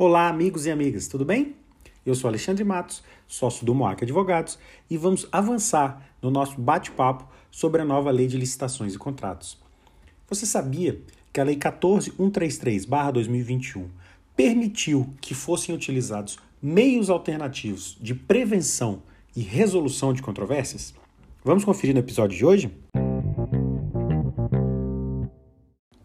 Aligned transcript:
Olá, 0.00 0.28
amigos 0.28 0.64
e 0.64 0.70
amigas, 0.70 1.08
tudo 1.08 1.24
bem? 1.24 1.56
Eu 2.06 2.14
sou 2.14 2.28
Alexandre 2.28 2.62
Matos, 2.62 3.02
sócio 3.26 3.66
do 3.66 3.74
Moac 3.74 4.04
Advogados, 4.04 4.56
e 4.88 4.96
vamos 4.96 5.26
avançar 5.32 6.08
no 6.22 6.30
nosso 6.30 6.60
bate-papo 6.60 7.28
sobre 7.50 7.82
a 7.82 7.84
nova 7.84 8.08
Lei 8.10 8.28
de 8.28 8.36
Licitações 8.36 8.94
e 8.94 8.98
Contratos. 8.98 9.58
Você 10.28 10.46
sabia 10.46 11.00
que 11.32 11.40
a 11.40 11.44
Lei 11.44 11.56
14133/2021 11.56 13.88
permitiu 14.36 15.12
que 15.20 15.34
fossem 15.34 15.74
utilizados 15.74 16.38
meios 16.62 17.10
alternativos 17.10 17.98
de 18.00 18.14
prevenção 18.14 19.02
e 19.34 19.42
resolução 19.42 20.12
de 20.12 20.22
controvérsias? 20.22 20.94
Vamos 21.44 21.64
conferir 21.64 21.94
no 21.94 22.00
episódio 22.00 22.38
de 22.38 22.46
hoje? 22.46 22.70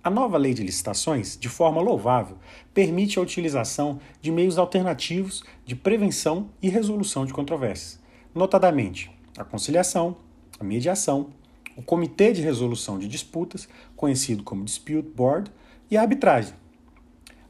A 0.03 0.09
nova 0.09 0.37
lei 0.37 0.53
de 0.53 0.61
licitações, 0.61 1.37
de 1.37 1.47
forma 1.47 1.79
louvável, 1.79 2.37
permite 2.73 3.17
a 3.17 3.21
utilização 3.21 4.01
de 4.21 4.33
meios 4.33 4.57
alternativos 4.57 5.45
de 5.65 5.77
prevenção 5.77 6.49
e 6.61 6.67
resolução 6.67 7.25
de 7.25 7.31
controvérsias, 7.31 8.01
notadamente 8.35 9.09
a 9.37 9.45
conciliação, 9.45 10.17
a 10.59 10.63
mediação, 10.65 11.29
o 11.77 11.81
Comitê 11.81 12.33
de 12.33 12.41
Resolução 12.41 12.99
de 12.99 13.07
Disputas, 13.07 13.69
conhecido 13.95 14.43
como 14.43 14.65
Dispute 14.65 15.07
Board, 15.07 15.49
e 15.89 15.95
a 15.95 16.01
arbitragem. 16.01 16.53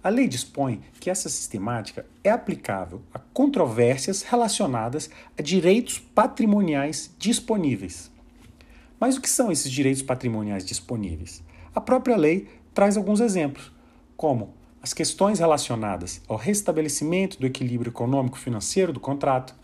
A 0.03 0.09
lei 0.09 0.27
dispõe 0.27 0.81
que 0.99 1.09
essa 1.09 1.29
sistemática 1.29 2.05
é 2.23 2.29
aplicável 2.29 3.01
a 3.11 3.17
controvérsias 3.17 4.21
relacionadas 4.21 5.09
a 5.35 5.41
direitos 5.41 5.97
patrimoniais 5.97 7.15
disponíveis. 7.17 8.11
Mas 8.99 9.17
o 9.17 9.21
que 9.21 9.29
são 9.29 9.51
esses 9.51 9.71
direitos 9.71 10.03
patrimoniais 10.03 10.63
disponíveis? 10.63 11.41
A 11.75 11.81
própria 11.81 12.15
lei 12.15 12.47
traz 12.71 12.97
alguns 12.97 13.19
exemplos, 13.19 13.71
como 14.15 14.53
as 14.81 14.93
questões 14.93 15.39
relacionadas 15.39 16.21
ao 16.27 16.37
restabelecimento 16.37 17.39
do 17.39 17.47
equilíbrio 17.47 17.89
econômico-financeiro 17.89 18.93
do 18.93 18.99
contrato, 18.99 19.55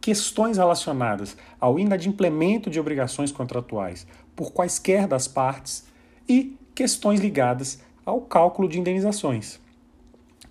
questões 0.00 0.56
relacionadas 0.56 1.36
ao 1.58 1.76
inadimplemento 1.78 2.70
de 2.70 2.78
obrigações 2.78 3.32
contratuais 3.32 4.06
por 4.36 4.52
quaisquer 4.52 5.08
das 5.08 5.26
partes 5.26 5.84
e 6.28 6.56
questões 6.76 7.18
ligadas 7.18 7.80
ao 8.06 8.20
cálculo 8.20 8.68
de 8.68 8.78
indenizações. 8.78 9.58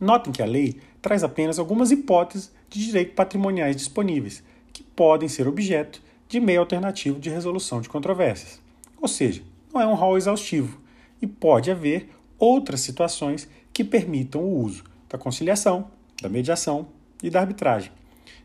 Notem 0.01 0.33
que 0.33 0.43
a 0.43 0.45
lei 0.45 0.81
traz 1.01 1.23
apenas 1.23 1.57
algumas 1.57 1.89
hipóteses 1.89 2.51
de 2.69 2.85
direito 2.85 3.13
patrimoniais 3.13 3.77
disponíveis, 3.77 4.43
que 4.73 4.83
podem 4.83 5.29
ser 5.29 5.47
objeto 5.47 6.01
de 6.27 6.41
meio 6.41 6.59
alternativo 6.59 7.17
de 7.17 7.29
resolução 7.29 7.79
de 7.79 7.87
controvérsias. 7.87 8.61
Ou 9.01 9.07
seja, 9.07 9.41
não 9.73 9.79
é 9.79 9.87
um 9.87 9.95
rol 9.95 10.17
exaustivo 10.17 10.85
e 11.21 11.27
pode 11.27 11.71
haver 11.71 12.09
outras 12.37 12.81
situações 12.81 13.47
que 13.73 13.83
permitam 13.83 14.41
o 14.41 14.59
uso 14.59 14.83
da 15.09 15.17
conciliação, 15.17 15.89
da 16.21 16.29
mediação 16.29 16.87
e 17.21 17.29
da 17.29 17.39
arbitragem, 17.39 17.91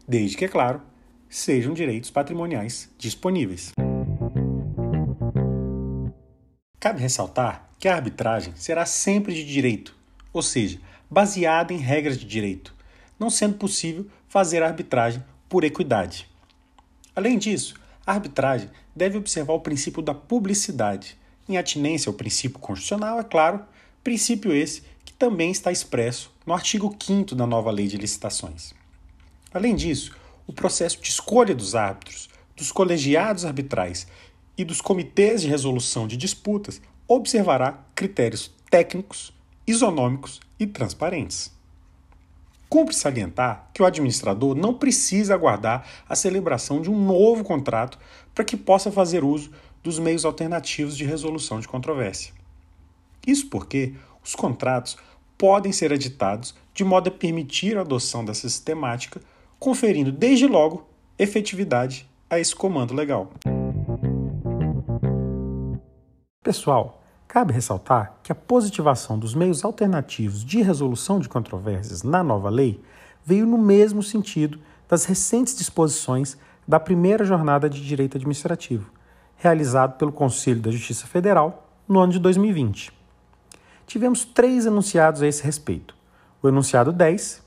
desde 0.06 0.36
que, 0.36 0.44
é 0.44 0.48
claro, 0.48 0.80
sejam 1.28 1.74
direitos 1.74 2.10
patrimoniais 2.10 2.90
disponíveis. 2.98 3.72
Cabe 6.78 7.00
ressaltar 7.00 7.70
que 7.78 7.88
a 7.88 7.94
arbitragem 7.94 8.54
será 8.56 8.84
sempre 8.84 9.34
de 9.34 9.44
direito, 9.44 9.96
ou 10.32 10.42
seja, 10.42 10.80
baseada 11.10 11.72
em 11.72 11.78
regras 11.78 12.18
de 12.18 12.26
direito, 12.26 12.74
não 13.18 13.30
sendo 13.30 13.56
possível 13.56 14.06
fazer 14.28 14.62
arbitragem 14.62 15.22
por 15.48 15.64
equidade. 15.64 16.28
Além 17.14 17.38
disso, 17.38 17.74
a 18.06 18.12
arbitragem 18.12 18.70
deve 18.96 19.16
observar 19.16 19.52
o 19.52 19.60
princípio 19.60 20.02
da 20.02 20.14
publicidade, 20.14 21.18
em 21.48 21.56
atinência 21.56 22.08
ao 22.08 22.14
princípio 22.14 22.58
constitucional, 22.58 23.18
é 23.20 23.24
claro, 23.24 23.60
princípio 24.02 24.52
esse 24.52 24.82
que 25.04 25.12
também 25.12 25.50
está 25.50 25.70
expresso 25.70 26.32
no 26.46 26.52
artigo 26.52 26.94
5 26.98 27.34
da 27.34 27.46
nova 27.46 27.70
Lei 27.70 27.86
de 27.86 27.96
Licitações. 27.96 28.74
Além 29.52 29.74
disso, 29.76 30.14
o 30.46 30.52
processo 30.52 31.00
de 31.00 31.08
escolha 31.08 31.54
dos 31.54 31.74
árbitros, 31.74 32.28
dos 32.56 32.72
colegiados 32.72 33.44
arbitrais 33.44 34.06
e 34.56 34.64
dos 34.64 34.80
comitês 34.80 35.42
de 35.42 35.48
resolução 35.48 36.06
de 36.06 36.16
disputas 36.16 36.80
observará 37.06 37.84
critérios 37.94 38.50
técnicos, 38.70 39.32
isonômicos 39.66 40.40
e 40.58 40.66
transparentes. 40.66 41.52
Cumpre 42.72 42.94
salientar 42.94 43.68
que 43.74 43.82
o 43.82 43.84
administrador 43.84 44.54
não 44.54 44.72
precisa 44.72 45.34
aguardar 45.34 45.86
a 46.08 46.16
celebração 46.16 46.80
de 46.80 46.90
um 46.90 46.98
novo 47.04 47.44
contrato 47.44 47.98
para 48.34 48.46
que 48.46 48.56
possa 48.56 48.90
fazer 48.90 49.22
uso 49.22 49.50
dos 49.82 49.98
meios 49.98 50.24
alternativos 50.24 50.96
de 50.96 51.04
resolução 51.04 51.60
de 51.60 51.68
controvérsia. 51.68 52.32
Isso 53.26 53.50
porque 53.50 53.92
os 54.24 54.34
contratos 54.34 54.96
podem 55.36 55.70
ser 55.70 55.92
editados 55.92 56.54
de 56.72 56.82
modo 56.82 57.08
a 57.08 57.12
permitir 57.12 57.76
a 57.76 57.82
adoção 57.82 58.24
dessa 58.24 58.48
sistemática, 58.48 59.20
conferindo 59.58 60.10
desde 60.10 60.46
logo 60.46 60.88
efetividade 61.18 62.08
a 62.30 62.40
esse 62.40 62.56
comando 62.56 62.94
legal. 62.94 63.30
Pessoal, 66.42 67.01
Cabe 67.32 67.54
ressaltar 67.54 68.12
que 68.22 68.30
a 68.30 68.34
positivação 68.34 69.18
dos 69.18 69.34
meios 69.34 69.64
alternativos 69.64 70.44
de 70.44 70.60
resolução 70.60 71.18
de 71.18 71.30
controvérsias 71.30 72.02
na 72.02 72.22
nova 72.22 72.50
lei 72.50 72.78
veio 73.24 73.46
no 73.46 73.56
mesmo 73.56 74.02
sentido 74.02 74.58
das 74.86 75.06
recentes 75.06 75.56
disposições 75.56 76.36
da 76.68 76.78
primeira 76.78 77.24
jornada 77.24 77.70
de 77.70 77.82
direito 77.82 78.18
administrativo, 78.18 78.90
realizado 79.34 79.96
pelo 79.96 80.12
Conselho 80.12 80.60
da 80.60 80.70
Justiça 80.70 81.06
Federal 81.06 81.66
no 81.88 82.00
ano 82.00 82.12
de 82.12 82.18
2020. 82.18 82.92
Tivemos 83.86 84.26
três 84.26 84.66
enunciados 84.66 85.22
a 85.22 85.26
esse 85.26 85.42
respeito. 85.42 85.96
O 86.42 86.48
enunciado 86.48 86.92
10, 86.92 87.42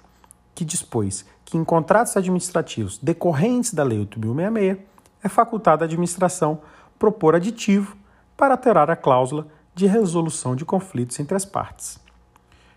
que 0.55 0.65
dispôs 0.65 1.23
que 1.45 1.59
em 1.59 1.63
contratos 1.63 2.17
administrativos 2.17 2.97
decorrentes 2.97 3.71
da 3.71 3.83
Lei 3.83 4.03
8.066 4.03 4.79
é 5.23 5.29
facultada 5.29 5.83
à 5.83 5.85
administração 5.85 6.59
propor 6.97 7.35
aditivo 7.35 7.95
para 8.35 8.55
alterar 8.55 8.89
a 8.89 8.95
cláusula 8.95 9.53
de 9.75 9.85
resolução 9.85 10.55
de 10.55 10.65
conflitos 10.65 11.19
entre 11.19 11.35
as 11.35 11.45
partes. 11.45 11.99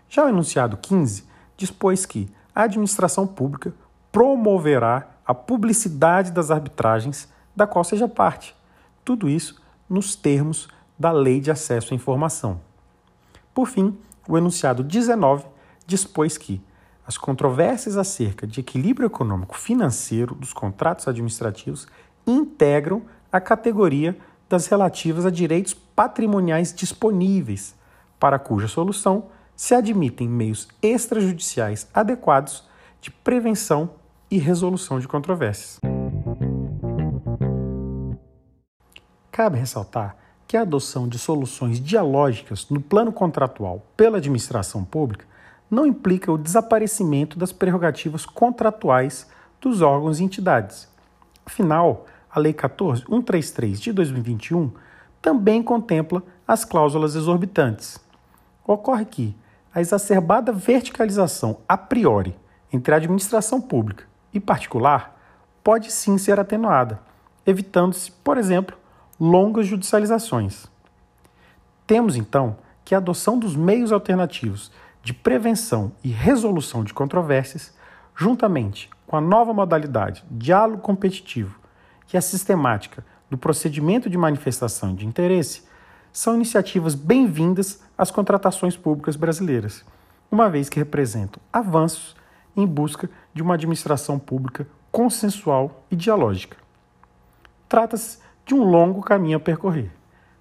Já 0.09 0.25
o 0.25 0.29
enunciado 0.29 0.77
15 0.77 1.23
dispôs 1.55 2.05
que 2.05 2.29
a 2.53 2.63
administração 2.63 3.25
pública 3.25 3.73
promoverá 4.11 5.07
a 5.25 5.33
publicidade 5.33 6.31
das 6.31 6.51
arbitragens 6.51 7.29
da 7.55 7.65
qual 7.65 7.83
seja 7.83 8.07
parte. 8.07 8.55
Tudo 9.05 9.29
isso 9.29 9.61
nos 9.89 10.15
termos 10.15 10.67
da 10.97 11.11
Lei 11.11 11.39
de 11.39 11.49
Acesso 11.49 11.93
à 11.93 11.95
Informação. 11.95 12.59
Por 13.53 13.67
fim, 13.67 13.97
o 14.27 14.37
enunciado 14.37 14.83
19 14.83 15.45
dispôs 15.85 16.37
que 16.37 16.61
as 17.07 17.17
controvérsias 17.17 17.97
acerca 17.97 18.45
de 18.45 18.59
equilíbrio 18.59 19.07
econômico 19.07 19.57
financeiro 19.57 20.35
dos 20.35 20.53
contratos 20.53 21.07
administrativos 21.07 21.87
integram 22.27 23.01
a 23.31 23.39
categoria 23.39 24.17
das 24.49 24.65
relativas 24.65 25.25
a 25.25 25.29
direitos 25.29 25.73
patrimoniais 25.73 26.73
disponíveis, 26.73 27.75
para 28.19 28.39
cuja 28.39 28.67
solução 28.67 29.25
se 29.55 29.75
admitem 29.75 30.27
meios 30.27 30.67
extrajudiciais 30.81 31.87
adequados 31.93 32.67
de 32.99 33.11
prevenção 33.11 33.91
e 34.31 34.37
resolução 34.37 34.99
de 34.99 35.07
controvérsias. 35.07 35.79
Cabe 39.31 39.57
ressaltar 39.57 40.17
que 40.47 40.57
a 40.57 40.61
adoção 40.61 41.07
de 41.07 41.19
soluções 41.19 41.79
dialógicas 41.79 42.69
no 42.69 42.81
plano 42.81 43.13
contratual 43.13 43.85
pela 43.95 44.17
administração 44.17 44.83
pública 44.83 45.25
não 45.69 45.85
implica 45.85 46.31
o 46.31 46.37
desaparecimento 46.37 47.37
das 47.37 47.51
prerrogativas 47.51 48.25
contratuais 48.25 49.29
dos 49.61 49.81
órgãos 49.81 50.19
e 50.19 50.23
entidades. 50.23 50.89
Afinal, 51.45 52.05
a 52.29 52.39
Lei 52.39 52.53
14133 52.53 53.79
de 53.79 53.91
2021 53.91 54.71
também 55.21 55.61
contempla 55.61 56.23
as 56.47 56.63
cláusulas 56.63 57.15
exorbitantes. 57.15 57.99
Ocorre 58.65 59.05
que 59.05 59.35
a 59.73 59.81
exacerbada 59.81 60.51
verticalização 60.51 61.59
a 61.67 61.77
priori 61.77 62.35
entre 62.71 62.93
a 62.93 62.97
administração 62.97 63.59
pública 63.59 64.05
e 64.33 64.39
particular 64.39 65.17
pode 65.63 65.91
sim 65.91 66.17
ser 66.17 66.39
atenuada, 66.39 66.99
evitando-se, 67.45 68.11
por 68.11 68.37
exemplo, 68.37 68.77
longas 69.19 69.67
judicializações. 69.67 70.67
Temos 71.85 72.15
então 72.15 72.57
que 72.85 72.95
a 72.95 72.99
adoção 72.99 73.37
dos 73.37 73.55
meios 73.55 73.91
alternativos 73.91 74.71
de 75.03 75.13
prevenção 75.13 75.91
e 76.03 76.09
resolução 76.09 76.83
de 76.83 76.93
controvérsias, 76.93 77.73
juntamente 78.15 78.89
com 79.07 79.17
a 79.17 79.21
nova 79.21 79.53
modalidade 79.53 80.23
diálogo 80.29 80.81
competitivo 80.81 81.58
que 82.09 82.17
a 82.17 82.21
sistemática 82.21 83.05
do 83.29 83.37
procedimento 83.37 84.09
de 84.09 84.17
manifestação 84.17 84.95
de 84.95 85.05
interesse 85.05 85.63
são 86.11 86.33
iniciativas 86.33 86.95
bem-vindas 86.95 87.83
às 87.95 88.09
contratações 88.09 88.75
públicas 88.75 89.15
brasileiras, 89.15 89.85
uma 90.31 90.49
vez 90.49 90.69
que 90.69 90.79
representam 90.79 91.39
avanços 91.53 92.15
em 92.57 92.65
busca 92.65 93.07
de 93.31 93.43
uma 93.43 93.53
administração 93.53 94.17
pública 94.17 94.67
consensual 94.91 95.85
e 95.91 95.95
dialógica. 95.95 96.57
Trata-se 97.69 98.17
de 98.43 98.55
um 98.55 98.63
longo 98.63 99.03
caminho 99.03 99.37
a 99.37 99.39
percorrer, 99.39 99.91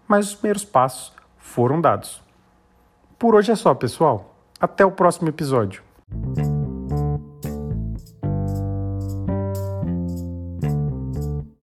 mas 0.08 0.28
os 0.28 0.34
primeiros 0.34 0.64
passos 0.64 1.12
foram 1.36 1.82
dados. 1.82 2.22
Por 3.18 3.34
hoje 3.34 3.52
é 3.52 3.54
só, 3.54 3.74
pessoal. 3.74 4.34
Até 4.58 4.86
o 4.86 4.90
próximo 4.90 5.28
episódio. 5.28 5.82